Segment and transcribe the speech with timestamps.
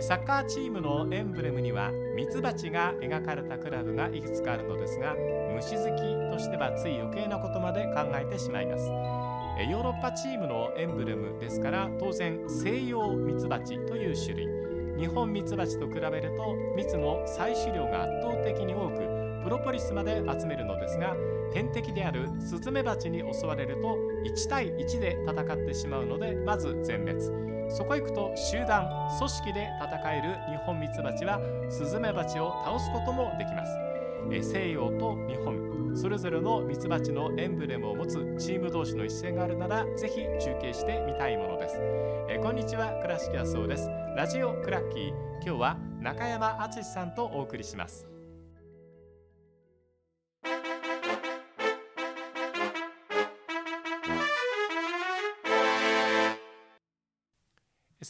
[0.00, 5.14] サッカーチームのエンブレムにはミツバチが描かれたクラブがいくつかあるのですが
[5.54, 8.86] 虫好きとしてはつい余計なことまで考えてしまいます。
[9.70, 14.48] ヨーロッパチームのエンブレムですから当然西洋ミツバチという種類。
[14.98, 21.16] 日本ミツバチと比べると蜜の採取量が圧倒的に多くプロポリスまで集めるのですが
[21.52, 28.86] 天敵であるスズメバチに襲われると1対1で戦ってしまうのでまず全滅そこへ行くと集団
[29.18, 31.40] 組織で戦える日本ミツバチは
[31.70, 33.72] スズメバチを倒すこともできます。
[34.30, 41.76] 西洋と日本それぞれのミツバチのエンブレムを持つチーム同士の一戦があるならぜひ中継してみたいものです。
[42.28, 43.88] えこんにちは倉敷康夫です。
[44.16, 45.08] ラジオクラッキー。
[45.44, 48.11] 今日は中山敦さんとお送りします。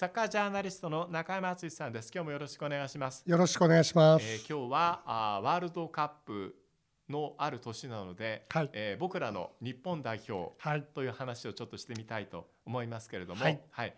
[0.03, 2.11] サッカージャーナリストの中山敦さんです。
[2.13, 3.23] 今日もよろしくお願いします。
[3.25, 4.25] よろしくお願いします。
[4.27, 6.57] えー、今日はあワールドカップ
[7.09, 10.51] のある年なので、はい、えー、僕らの日本代表
[10.93, 13.95] という話をちょっとしてみたいと思いますけれども、はい、はい、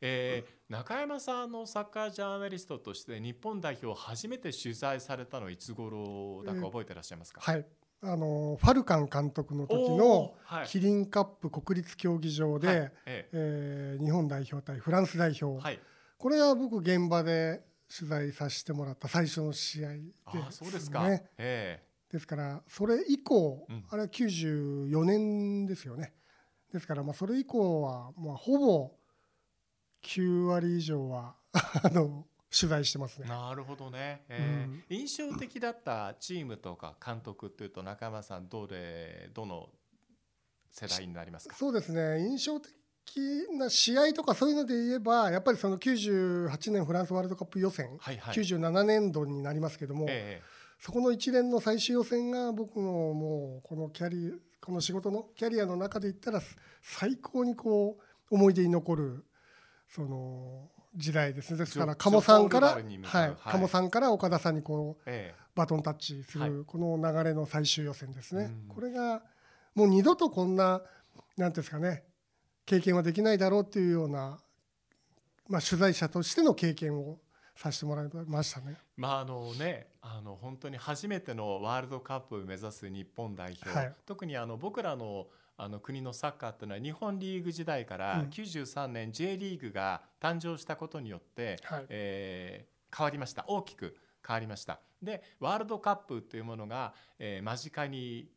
[0.00, 7.66] えー、中山さんのサッカージャーナリストとして日本代表を初めて取材されたのいつ頃だか覚えてらっしゃいますか、えー、はい
[8.04, 10.34] あのファルカン監督の時の
[10.66, 13.98] キリンカップ国立競技場で、はい、ええ。
[14.00, 15.78] ー、日本代表対フランス代表、はい、
[16.18, 17.62] これは僕現場で
[17.96, 21.06] 取材させてもらった最初の試合です、ね、あそうですか、
[21.38, 26.12] えー、ですからそれ以降、うん、あれは94年ですよね。
[26.72, 28.90] ですからまあそれ以降はまあほぼ
[30.02, 32.26] 9割以上はあの
[32.58, 33.28] 取材してますね。
[33.28, 39.70] なるほどね、えー、うん、印象的だったチームとか監督っていうと中山さんどれどの
[40.70, 41.56] 世代になりますか？
[41.56, 42.20] そうですね。
[42.20, 42.70] 印象的
[43.58, 56.40] な試合とかそういうので言えばやっぱりその98年フランスワールドカップ予選、はいはい、97年度になりますけども、えー、そこの一連の最終予選が僕のもうこのキャリこの仕事のキャリアの中で言ったら
[56.80, 57.98] 最高にこ
[58.30, 59.24] う思い出に残る
[59.88, 61.58] その時代ですね。
[61.58, 69.22] ですから鴨さんから、はい、鴨さんから岡田さんにこう、ええ、バトンタッチするこの流れの最終予選ですね、はい、これが
[69.74, 70.82] もう二度とこんな
[71.36, 72.04] なんですかね
[72.66, 74.38] 経験はできないだろうっていうような、
[75.48, 77.18] まあ、取材者としての経験を
[77.56, 78.76] させてもらいましたね。
[78.96, 85.26] まああのねあの本当に初めてのワールドカップを目指す日本代表、はい、特にあの僕らの
[85.56, 93.44] あの国のサッカーっていうのは日本リーグ時代から93年 J リーグが誕生したことによって、うん、えー、変わりました。
[93.46, 93.96] 大きく
[94.26, 94.80] 変わりました。
[95.02, 98.28] でワールドカップというものが、えー、間近に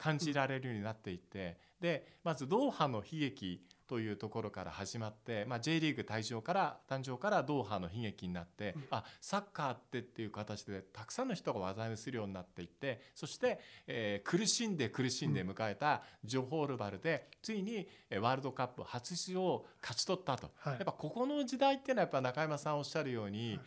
[0.00, 17.86] 感じられるようになっていってでまずドーハの悲劇というところから始まって、まあ、J リーグ誕生から誕生からドーハの悲劇になって、うん、あサッカーってっていう形でたくさんの人が話題にするようになっていってそして、えー、苦しんで苦しんで迎えたジョホールバルでついに
[18.20, 23.58] ワールドカップ初出場を勝ち取ったと、はい、やっぱここの時代っていうのはやっぱ中山さんおっしゃるように、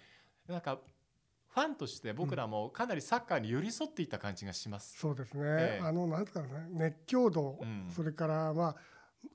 [0.47, 0.79] はい、なんか
[1.53, 4.97] ファンとして僕らもかなりサッカーに寄り添っていった感じがします。
[4.97, 5.43] そうですね。
[5.43, 8.75] えー、あのなんですかね、熱狂度、うん、それからまあ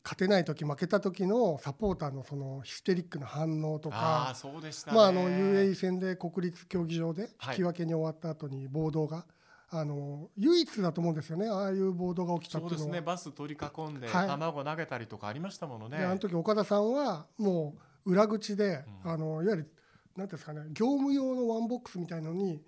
[0.03, 9.25] 勝てない時負けた時のサポーターのそのヒステリックな反応とかそうでした、まあ、あの UAE 戦で国立競技場で引き分けに終わった後に暴動が、
[9.71, 11.49] あの唯一だと思うんですよね。
[11.49, 13.00] ああいう暴動が起きたそうですね。
[13.00, 15.99] バス取り囲んで、卵投げたりとかありましたものね。
[15.99, 17.75] あの時岡田さんはも
[18.05, 19.71] う裏口で、うん、あのいわゆる
[20.19, 22.61] 何ですかね業務用のワンボックスみたいのに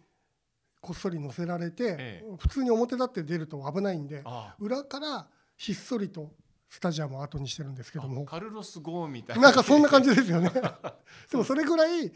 [0.81, 4.25] こっそり乗せられて、ええ、普通に表立って出ると危ないんで
[4.59, 6.31] 裏からひっそりと
[6.71, 8.25] スタジアムを後にしてるんですけども。
[8.25, 9.43] カルロス・ゴーンみたいな。
[9.43, 10.51] なんかそんな感じですよね。
[11.31, 12.13] でもそれぐらい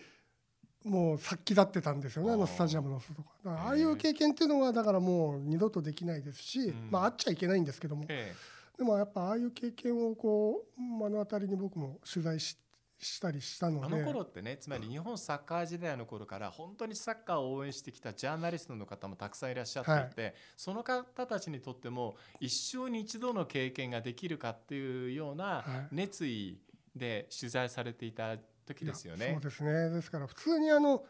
[0.85, 3.23] もう殺気立ってたんですよねあのスタジアムの外。
[3.45, 8.35] がああいう経験っていうのはだからもう二度とできないですし、まああっちゃいけないんですけども、で
[8.79, 12.57] もやっぱああいう経験をこう目の当たりに僕も取材し
[13.05, 13.87] したりしたので。
[13.87, 26.59] あの頃ってねつまり日本サッカー時代の頃から本当にサッカーを応援してきたジャーナリストの方もたくさんいらっしゃっていて、はい、その方たちにとっても一生に一度の経験ができるかっていうような熱意
[26.97, 28.37] で取材されていた
[28.67, 29.33] 時ですよね。
[29.33, 29.91] そうですね。
[29.91, 31.05] ですから普通にあの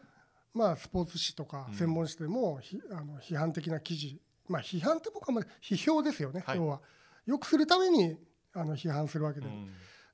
[0.53, 6.81] まあ、スポーツ紙とか専門誌でも、うん、あの批判的な記事、まあ、批判って僕はま批評ですよね、はい、要は。
[7.25, 8.15] よくするために
[8.53, 9.69] あの批判するわけで、うん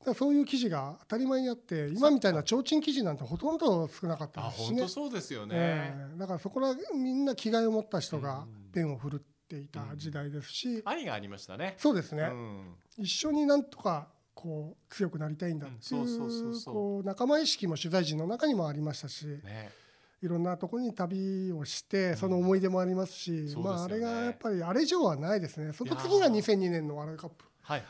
[0.05, 11.75] だそういう記事が当たり前にあって今みたいな提灯記事なんてほとんど少なかったですしねそうですよね、えー、だからそこらみんな気概を持った人がペンを振るっていた時代ですし、愛がありましたね。
[11.77, 19.69] そうですね、うん、一緒になんとかこう強くなりたいんだっていうこう仲間意識も取材陣の中にもありましたし、ね、
[20.21, 25.73] いろんなところに旅をしてその思い出もありますし、うん、まあ、あれがやっぱりあれ以上はないですね。
[25.73, 27.45] その次が2002年のワールドカップ。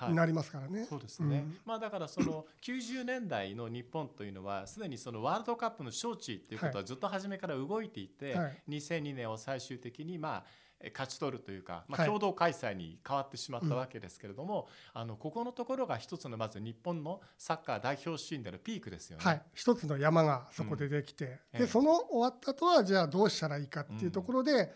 [0.09, 0.71] になりますからね。
[0.71, 1.37] はいはい、そうですね。
[1.37, 10.43] うん、まあだからその 90年代の日本というのはすでにそのワールドカップの招致っていうことはずっと初めから動いていて、はい、2002年を最終的にまあ
[10.89, 19.23] 勝ち取るというか、まあ、共同開催に変わってしまったわけですけれども、はいうん、あのここのところが一つのまず日本のサッカー代表シーンでのピークですよね。
[19.23, 24.69] はい、一つの山がそこでできて、うん、でその終わった後はじゃあどうしたらいいかっていうところで、うん、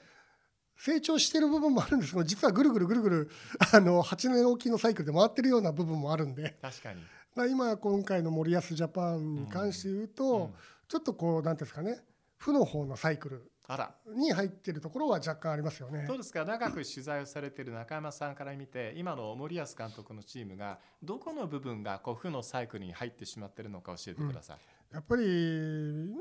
[0.77, 3.29] 成長してる部分もあるんですけど実はぐるぐるぐるぐる
[3.73, 6.55] あの8年おきのサイクルで回ってるような部分もあるんで。
[6.61, 7.01] 確かに、
[7.35, 10.53] まあ、今今回の森保ジャパンに関して言うと、
[10.87, 11.99] ちょっとこう何ていうんですかね。
[12.37, 13.95] 負の方のサイクルあら。
[14.15, 16.05] に入っているところは若干ありますよね。
[16.07, 16.45] どうですか。
[16.45, 24.57] 長く取材をされている中山さんから見て今の森保監督のチームがどこの部分がこう負のサイクルに入ってしまっているのか教えてください。
[24.91, 26.13] うん、やっぱり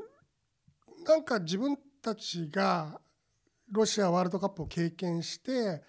[1.05, 2.99] なんか自分たちが
[3.71, 5.81] ロシアワールドカップを経験して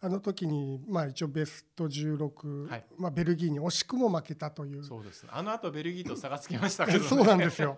[0.00, 4.84] あの時にまあ一応ベスト16、はい、まあベルギーに惜しくも負けたという。
[4.84, 7.76] そうですあの後ベルギーと差がつきましたけど、ね、 そうなんですよ。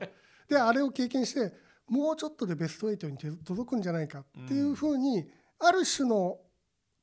[0.48, 1.52] であれを経験して
[1.88, 5.28] もうちょっとでベスト8に届くんじゃないかっていうふうに、
[5.58, 6.38] ある種の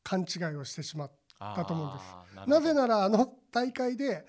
[0.01, 2.50] 勘違いをしてしまったと思うんです。
[2.50, 4.25] なぜならあの大会で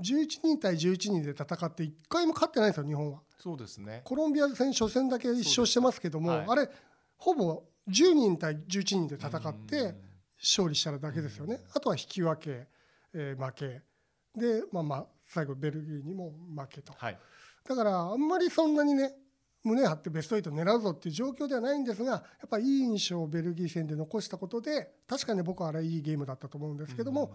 [0.00, 3.20] 11人対11人で戦って1回も勝ってないんですよ日本は。
[3.38, 4.02] そうですね。
[4.04, 6.68] コロンビア戦初戦だけ1勝してますけども、はい、あれ
[7.22, 9.94] ほぼ10人対11人で戦って
[10.40, 11.60] 勝利しただけですよね。
[11.72, 12.66] あとは引き分け、
[13.14, 13.82] えー、負け。
[14.34, 16.92] でまあまあ最後ベルギーにも負けと。
[16.96, 17.18] はい、
[17.64, 19.14] だからあんまりそんなにね
[19.62, 27.32] 胸張ってベスト8狙うぞっていう状況ではないんですがやっぱりいい印象をベルギー戦で残したことで確かに僕はあれいいゲームだったと思うんですけども、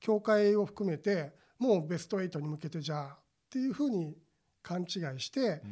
[0.00, 3.18] 協会を含めてもうベスト8に向けてじゃあっ
[3.50, 4.16] ていうふうに
[4.62, 5.62] 勘違いして、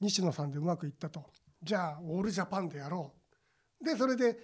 [0.00, 1.26] 西野さんでうまくいったと
[1.62, 3.12] じゃあオールジャパンでやろ
[3.80, 3.84] う。
[3.84, 4.38] でそれで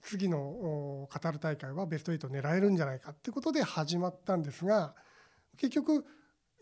[0.00, 4.94] 次のカタール大会はベスト8狙えるんじゃないかってことで始まったんですが
[5.56, 6.04] 結局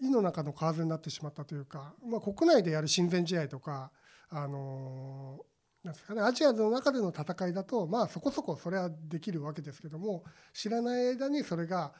[0.00, 3.90] 井の中の蛙になってしまったというか、まあ、国内でやる親善試合とか、
[4.28, 5.38] あの
[5.82, 11.92] なんですかね、アジアの中での戦いだと、まあ、そこそこそれはできるわけですけども知らない間にそれが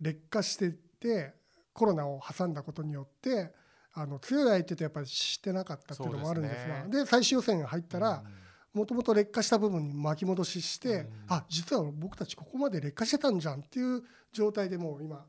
[0.00, 1.34] 劣化していって
[1.74, 3.52] コロナを挟んだことによって
[3.94, 6.68] あの強い相手とやっぱりしてなかったっていうのもあるんです。
[6.68, 8.22] がで、ね、最終予選が入ったら、
[8.72, 14.02] もともと劣化した部分に巻き戻しして、うん、あ実は僕たちここまで劣化してたんじゃんっていう
[14.32, 15.24] 状態でもう今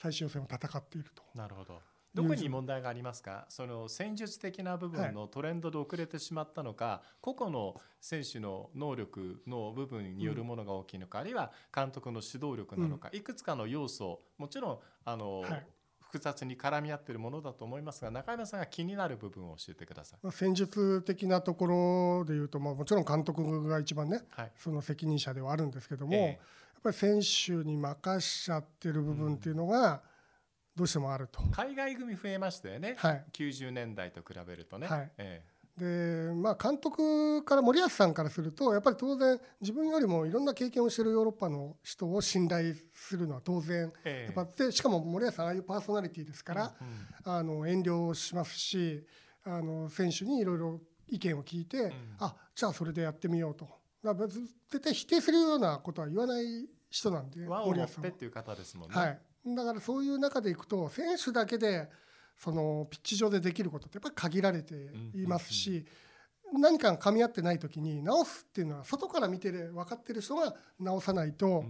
[0.00, 1.22] 最終予選を戦っていると。
[1.34, 1.80] なるほど。
[2.14, 3.44] どこに問題がありますか？
[3.50, 15.66] その戦術的な部分のトレンドで遅れてしまったのか、はい、個々の選手の能力の部分によるものが大きいのか、うん、あるいは監督の指導力なのか、うん、いくつかの要素もちろんあの、はい、
[16.06, 26.36] 複雑に絡み合っているものだと思いますが中山さんが気になる部分を教えてください、まあ、戦術的なところでいうと、まあ、もちろん監督が一番ね、はい、その責任者ではあるんですけども、えー、やっ
[26.82, 29.98] ぱり選手に任しちゃってる部分っていうのが、うん
[30.76, 31.40] どうしてもあると。
[31.52, 34.86] 海外組増えましたよね、はい、90年代と比べるとね。
[34.86, 35.10] はい。
[35.16, 49.04] ええ、でまあ、監督から森保さんからするとやっぱり当然自分よりもいろんな経験をしているヨーロッパの人を信頼するのは当然、えやっぱでしかも森保さんああいうパーソナリティですから、うんうん、あの遠慮しますし
[49.44, 53.68] あの選手にいろいろ意見を聞いて、うん、あじゃあそれでやってみようと。
[54.70, 56.44] 絶対否定するようなことは言わない
[56.88, 58.10] 人なんで森保さんは。
[58.10, 58.96] っていう方ですもんね。
[58.96, 59.20] はい。
[59.54, 61.88] だからそういう中でいくと選手だけで
[62.38, 64.74] そのピッチ上でできることってやっぱり限られて
[65.14, 65.86] いますし、
[66.52, 71.64] 何かが噛み合ってない時に直すっていうのは外から見て分かってる人が直さないと、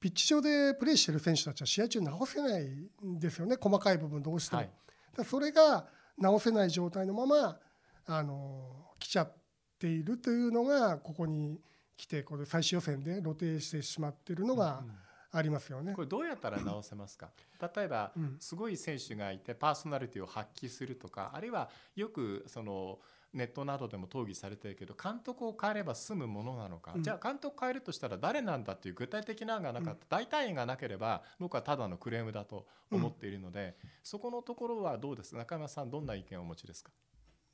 [0.00, 2.62] ピッチ上でプレーしてる選手たちは試合中直せない
[3.04, 3.56] んですよね。
[3.60, 4.62] 細かい部分どうしても。
[4.62, 5.86] はそれが
[6.18, 7.58] 直せない状態のまま
[8.06, 9.32] あの来ちゃっ
[9.78, 11.60] ているというのがここに
[11.96, 14.92] 来てこれ最終予選で露呈してしまっているのが、うん
[15.32, 15.94] ありますよね。
[15.94, 17.30] これどうやったら直せますか？
[17.74, 22.98] 例えば、すごい選手がいてパーソナリティを発揮するとかあるいはよくその
[23.32, 35.34] ネットなどでも討議されてるけど監督を変えれば済むものなのか、うん、じゃあ監督変えるとしたら誰なんだっていう具体的なのがなかった、うん、代替案がなければ僕はただのクレームだと思っているので、うん、そこのところはどうです？
[35.34, 36.90] 中山さんどんな意見をお持ちですか？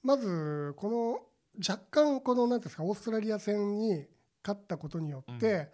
[0.02, 1.20] まずこの
[1.58, 4.04] 若干この何ですかオーストラリア戦に
[4.44, 5.70] 勝ったことによって、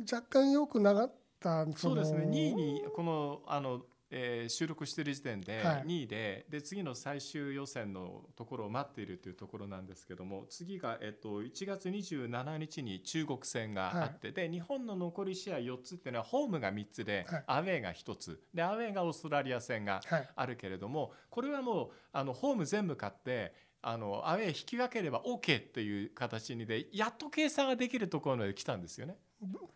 [0.00, 2.26] 若干よくなったそうですね。
[2.26, 18.40] 2位にこのあのえー、収録している時点で2位ではい、で次の最終予選のところを待っているというところなんですけども次が、えっと、1月27日に中国戦があって、はい、で日本の残り試合4つっていうのはホームが3つで、はい、アウェーが1つ。
[18.54, 20.00] でアウェーがオーストラリア戦が
[20.36, 29.16] あるけれども、これはもうあのホーム全部勝ってあのアウェー引き分ければ OK っていう形にでやっと計算ができるところまで来たんですよね。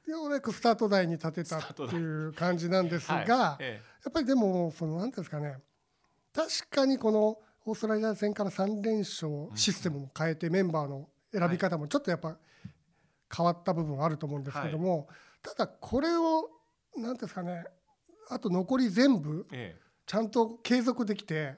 [0.07, 5.59] ようやくスタート台に立てたっていう感じなんですが、はい、やっぱりでもその何ですかね。
[6.33, 12.37] 確かにこのオーストラリア戦から3連勝システムを変えてメンバーの選び方もちょっとやっぱ
[13.35, 15.09] 変わった部分はあると思うんですけども、
[15.43, 16.49] ただこれを
[16.97, 17.65] 何ですかね。
[18.29, 19.47] あと残り全部
[20.07, 21.57] ちゃんと継続できて、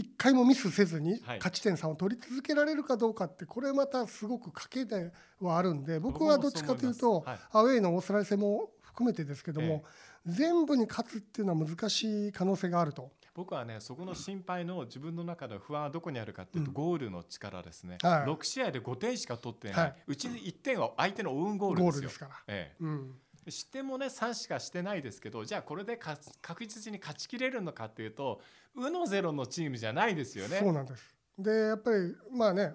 [0.00, 9.84] 一回もミスせずに勝ち点3を取り続けられるかどうかってこれまたすごく賭けではあるんで僕はどっちかというとアウェーのオーストラリア戦も含めてですけども
[10.24, 13.10] 全部に勝つっていうのは難しい可能性があると。
[13.34, 22.02] 僕はねそこの心配の自分の中で不安はどこにあるかっていうと、ゴールの力ですね、はい、6試合で5点しか取ってない、はい、うち1点は相手のオウンゴールですよ。
[22.02, 22.76] ですから、ええ。
[22.80, 23.14] うん
[23.50, 28.40] 失点もね3しかしてないですけどじゃあこれで確実に勝ちきれるのかっていうと
[28.74, 30.58] うのゼロのチームじゃないですよね。
[30.58, 32.72] そうなんですでやっぱりまあね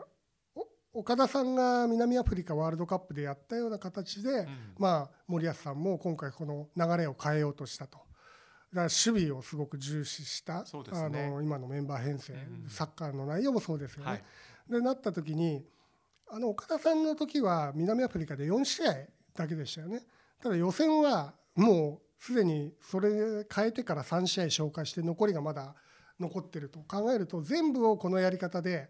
[0.96, 4.48] 岡田さんが南アフリカワールドカップでやったような形で、うん、
[4.80, 7.98] まあ、森保さんも今回この流れを変えようとしたと。
[7.98, 8.08] だか
[8.74, 14.10] ら守備をすごく重視した、ね、あの今のメンバー編成、うん、サッカーの内容もそうですよね。
[14.10, 14.24] はい、
[14.70, 15.66] でなった時に
[16.30, 18.94] あの岡田さんの時は南アフリカで4試合
[19.36, 20.02] だけでしたよね。
[20.42, 25.76] ただ予選はもうすでにそれ変えてから3試合消化して残りがまだ
[26.20, 28.90] 残ってると考えると全部をこのやり方で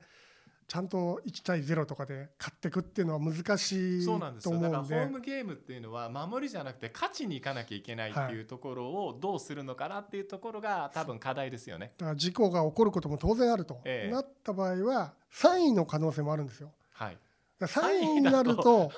[0.68, 4.32] ちゃんと1対0とかで勝っていくっていうのは難しいと思うんで。
[4.32, 4.60] そうなんですよ。
[4.60, 11.92] だからホームゲームっていうのは守りじゃなくて勝ちにいかなきゃいけないっていうところをどうするのかなっていうところが多分課題ですよね。
[11.98, 16.72] だから事故が起こることも当然あると、ええ、なった場合は3位の可能性もあるんですよ。
[16.94, 17.18] はい、
[17.60, 18.92] 3位になると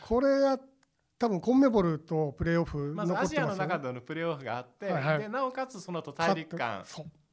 [0.00, 0.58] これや
[1.18, 6.12] 多分コンメボルとプレーオフまずアジアの中でのプレーオフがあって、はいはい、でなおかつそのと。
[6.12, 6.84] 大陸間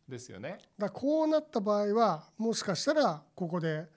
[0.07, 0.57] ですよね。
[0.77, 3.87] だこうなった場合はもしかしたらここで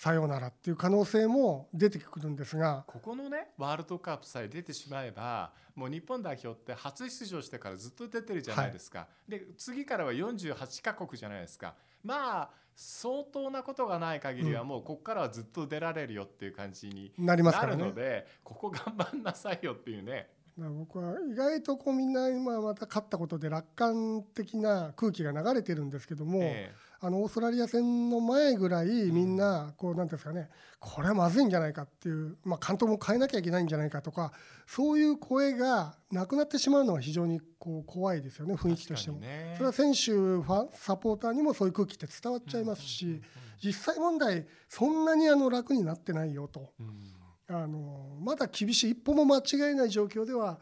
[0.00, 2.84] さようならっていう可能性も出てくるんですが。
[2.86, 11.74] ここのねワールドカップさえ出てしまえばもう日本代表って初出場してからずっと出てるじゃないですか、はい、で次からは48カ国じゃないですか。
[12.02, 20.30] まあ相当なことがない限りはもうここからはずっと出られるよっていう感じになるので、ね、ここ頑張んなさいよっていうね。
[20.56, 34.32] 僕は意外とこうみんな今また勝ったことで楽観的な空気が流れてるんですけども、えー、あのオーストラリア戦の前ぐらいみんなこうなんですかねこれはまずいんじゃないかっていう、まあ、監督も変えなきゃいけないんじゃないかとか
[34.66, 43.22] そういう声がなくなってしまうのは非常にこう怖いですよね雰囲気としても、ね、それは選手ファンサポーターにもそういう空気って伝わっちゃいますし
[43.64, 46.72] 実際問題そんなにあの楽になってないよと。
[46.80, 47.20] うん。
[47.48, 50.60] あのまだ厳しい一歩も間違えない状況では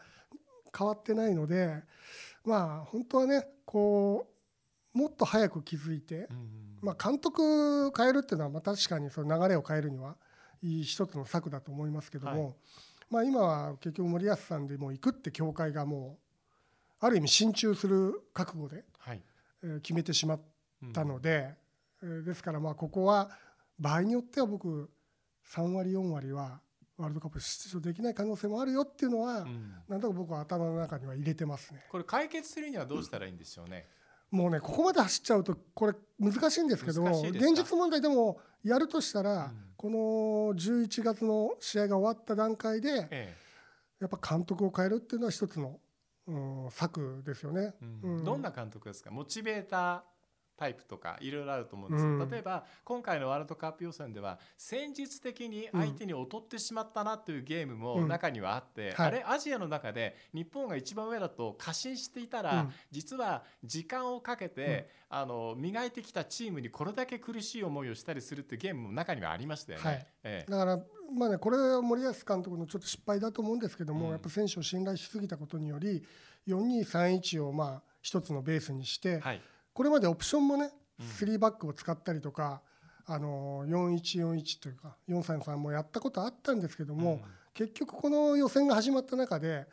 [0.75, 1.83] 変わってないので
[2.43, 4.38] まあ本当はねこう
[4.99, 6.27] もっと早く気づいて、
[6.81, 10.15] まあ、監督変えるっていうのはまあ確かにその流れを変えるには
[10.61, 12.55] いい一つの策だと思いますけども、はい、
[13.09, 16.17] まあ、今は結局森保さんでも行くって協会がも
[17.01, 19.21] うある意味心中する覚悟で、はい。
[19.63, 20.41] え決めてしまっ
[20.93, 21.53] たので、
[22.01, 23.29] うん、ですからまあここは
[23.79, 24.89] 場合によっては僕
[25.53, 26.59] 3割4割は
[26.97, 31.85] ワールドカップ出場できない可能性もあるよっていうのは、うん、なんとか僕は頭の中には入れてますね。
[31.89, 33.87] これ解決するにはどうしたらいいんでしょうね。
[34.31, 39.97] もうねここまで走っちゃうとこれ難しいんですけど現実問題でもやるとしたら、うん、この
[40.55, 43.35] 11月の試合が終わった段階で、ええ、
[44.01, 45.79] やっぱ監督を変えるっていうのは一つの、
[46.27, 49.11] うん、策ですよね、うん、どんな監督ですか？
[49.11, 50.01] モチベーター
[50.59, 69.85] タイプとかいろいろあると思うんですよ、うん、例えば今回のワールドカップ予選では戦術的に相手に劣ってしまったなというゲームも中にはあって、うんはい、あれアジアの中で日本が一番上だと過信していたら、うん、実は時間をかけて、あの磨いてきたチームにこれだけ苦しい思いをしたりするっていうゲームも中にはありましたよね。
[69.85, 70.07] はい。
[70.23, 70.79] ええ、だから
[71.11, 76.03] まあね、これは森保監督のちょっと失敗だと思うんですけども、やっぱ選手を信頼しすぎたことにより
[76.47, 79.41] 4231をまあ一つのベースにして、はい
[79.73, 80.71] これまでオプションもね
[81.01, 82.61] 3バックを使ったりとか、
[83.05, 87.21] あの4141というか433もやったことあったんですけども、
[87.53, 89.65] 結局この予選が始まった中で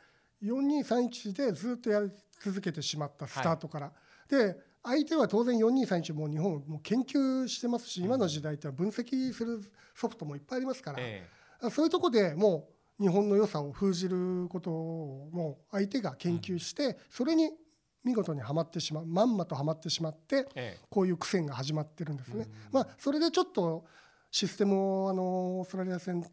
[0.43, 2.11] 4231でずっとやり
[2.43, 3.93] 続けてしまったスタートから。
[4.29, 9.61] で相手は当然4231も日本も研究してますし今の時代って分析する
[9.97, 10.93] ソフトもいっぱいありますか
[11.61, 12.69] ら、そういうとこでも
[13.01, 17.51] う日本の良さを封じることをもう相手が研究してそれに
[18.07, 20.47] 見事にはまってしまうまんまとはまってしまって、
[20.89, 22.47] こういう苦戦が始まってるんですね。
[22.71, 23.85] まあ、それでちょっと
[24.31, 25.23] システムをあの
[25.59, 26.25] オーストラリア戦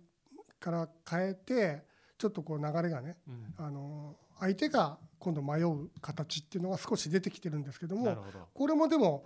[0.60, 1.82] から変えて
[2.18, 3.18] ちょっとこう流れがね、
[3.58, 8.06] あの相手が今度迷う形っていうのが少し出てきてるんですけども
[8.53, 9.25] これもでも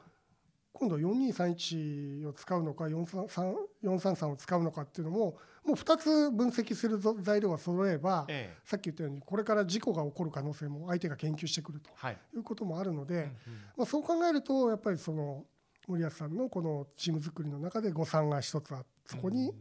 [0.80, 12.16] 今度4231を使うのか433を使うのかっていうのももう2つ分析する材料が揃えば、ええ、さっき言ったようにこれから事故が起こる可能性も相手が研究してくるとい。
[12.36, 13.34] うこともあるので、はいうんうん、
[13.78, 15.46] まあ、そう考えるとやっぱりその
[15.88, 19.52] 森保さんのこのチーム作りの中で誤算が一つあそこに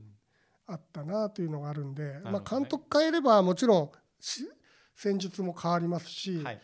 [0.67, 3.91] あったなというのがあるんで、ね、まあ、監督変えればもちろん
[4.95, 6.61] 戦術も変わりますし、はい、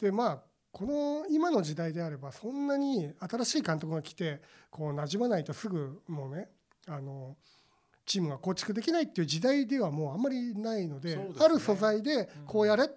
[0.00, 0.42] でまあ
[0.74, 4.40] この今の時代であればそんなに新しい監督が来て
[4.70, 6.48] こう馴染まないとすぐもうね
[6.88, 7.36] あの
[8.04, 12.88] チームが構築できないっていう時代ではもうあんまりないので、ね、ある素材でこうやれっ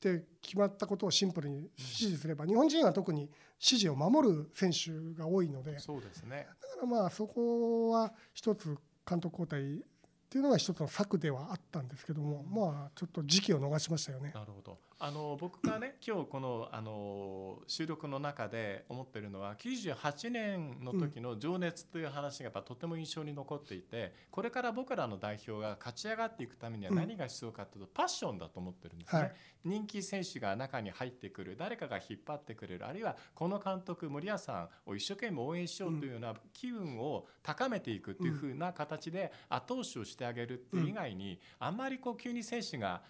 [0.00, 3.24] て決まったことをシンプルに指示すれば、日本人は特に
[3.60, 9.82] 指示を守る選手が多いのでそうです、ね、だからまあそこは一つ監督交代っ
[10.30, 14.32] ていうのが一つの策ではあったんですけども、まあちょっと時期を逃しましたよね。
[14.34, 14.78] なるほど。
[15.02, 29.32] あの僕がね 今日このあの収録の中で思ってるのは98年の時の情熱という話がやっぱとても印象に残っていて、これから僕らの代表が勝ち上がっていくためには何が必要かというと、パッションだと思ってるんですね、はい、
[29.64, 43.00] 人気選手が中に入ってくる誰かが引っ張ってくれるあるいはこの監督森保さんを一生懸命応援しようというような機運を高めていくというふうな形で後押しをしてあげるっていう以外に、あんまりこう急に選手が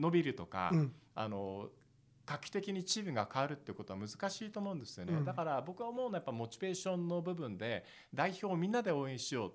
[0.00, 0.72] 伸びるとか、
[1.14, 1.68] あの
[2.26, 9.52] 画期的にチームが変わるってことは難しいと思うんですよね、だから僕は思うのはやっぱモチベーションの部分で代表をみんなで応援しよう。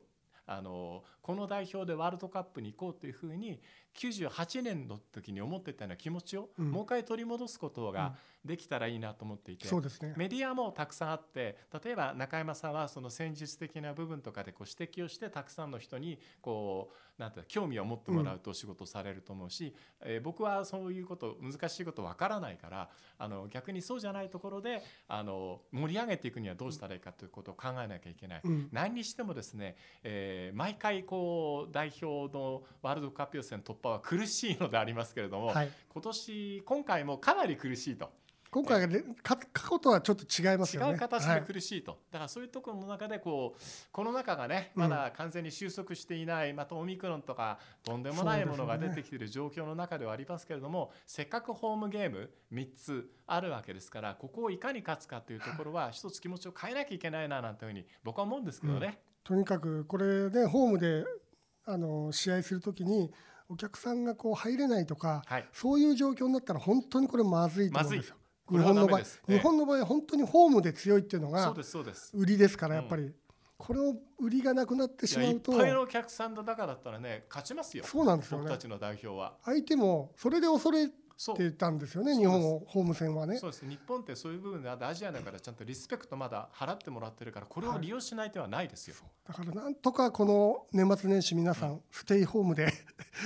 [0.48, 3.60] あのこの代表でワールドカップに行こうというふうに
[3.96, 8.14] 98年の時に思ってたような気持ちをもう一回取り戻すことが
[8.44, 28.42] できたらいいなと思っていて、そうですね、メディアもたくさんあって例えば中山さんはその戦術的な部分とかでこう指摘をしてたくさんの人にこうなんて興味を持ってもらうと仕事されると思うし、うん、えー、僕はそういうこと難しいことわからないからあの逆にそうじゃないところであの盛り上げていくにはどうしたらいいかということを考えなきゃいけない。
[28.44, 31.15] うん、何にしてもですね、えー、毎回こう
[31.72, 38.10] 代表のワールドカップ予選突破は苦しいのでありますけれども、はい、今年今回もかなり苦しいと。
[38.56, 39.38] 今回が過
[39.70, 40.92] 去とはちょっと違いますよね。
[40.94, 58.88] 違う形で苦しいと、はい、だからそういうところの中でこうこの中がねまだ完全に収束していない、うん、またオミクロンとかとんでもないものが出てきている状況の中ではありますけれども、ね、せっかくホームゲーム3つあるわけですからここをいかに勝つかというところは一つ気持ちを変えなきゃいけないななんていうふうに僕は思うんですけどね。
[58.88, 58.94] うん、
[59.26, 61.04] とにかくこれねホームで
[61.66, 63.12] あの試合するときに
[63.50, 68.16] お客さんがこう入れないとか、はい、そういう状況になったら本当にこれまずいと思うんですよ。
[68.52, 71.56] 日本の場合、日本の場合は本当にホームで強いっていうのが
[72.14, 73.12] 売りですからやっぱり。
[73.58, 77.86] これを売りがなくなってしまうといっぱいのお客さんの中だったらね勝ちますよ。
[77.86, 79.38] そうなんですよ、ね、僕たちの代表は。
[79.46, 80.90] 相手もそれで恐れ
[81.34, 83.38] ってたんですよね日本をホーム戦はね。
[83.38, 83.66] そうです。
[83.66, 92.74] 日本ってそういう部分でアジアだからちゃんとリスペクトまだ払ってもらってるからこれを利用しない手はないですよ、はい、だからなんとかこの年末年始皆さん、ステイホームで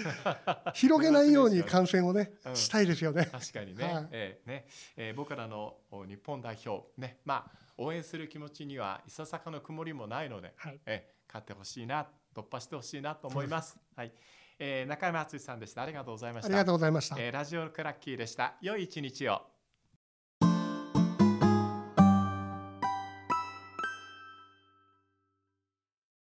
[0.75, 3.25] 広げないように感染をね、うん、したいですよね。
[3.25, 7.19] 確かにね,、はい、えー、ね、えー、僕らの日本代表ね。
[7.25, 13.79] まあ応援する気持ちにはいささかの曇りもないので、はい、えー、勝ってほしいな突破してほしいなと思います。
[13.95, 14.13] はい
[14.59, 15.81] えー、中山敦さんでした。
[15.81, 16.47] ありがとうございました。
[16.47, 17.15] ありがとうございました。
[17.17, 18.55] えー、ラジオクラッキーでした。
[18.61, 19.58] 良い一日を。